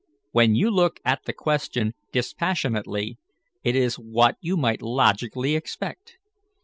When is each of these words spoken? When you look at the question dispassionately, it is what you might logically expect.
When 0.31 0.55
you 0.55 0.71
look 0.71 0.99
at 1.05 1.25
the 1.25 1.31
question 1.33 1.93
dispassionately, 2.11 3.19
it 3.63 3.75
is 3.75 3.99
what 3.99 4.35
you 4.41 4.57
might 4.57 4.81
logically 4.81 5.53
expect. 5.55 6.17